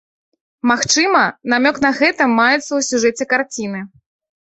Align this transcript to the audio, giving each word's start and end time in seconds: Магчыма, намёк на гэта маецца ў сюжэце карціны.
Магчыма, 0.71 1.21
намёк 1.55 1.77
на 1.85 1.91
гэта 2.01 2.29
маецца 2.37 2.67
ў 2.75 2.81
сюжэце 2.91 3.33
карціны. 3.37 3.89